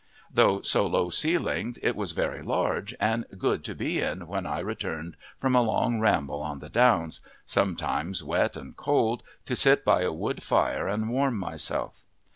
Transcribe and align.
Though 0.33 0.63
so 0.63 0.87
low 0.87 1.11
ceilinged 1.11 1.77
it 1.83 1.95
was 1.95 2.11
very 2.13 2.41
large 2.41 2.95
and 2.99 3.23
good 3.37 3.63
to 3.65 3.75
be 3.75 3.99
in 3.99 4.25
when 4.25 4.47
I 4.47 4.57
returned 4.57 5.15
from 5.37 5.55
a 5.55 5.61
long 5.61 5.99
ramble 5.99 6.41
on 6.41 6.57
the 6.57 6.69
downs, 6.69 7.21
sometimes 7.45 8.23
wet 8.23 8.57
and 8.57 8.75
cold, 8.75 9.21
to 9.45 9.55
sit 9.55 9.85
by 9.85 10.01
a 10.01 10.11
wood 10.11 10.41
fire 10.41 10.87
and 10.87 11.07
warm 11.11 11.37
myself. 11.37 12.01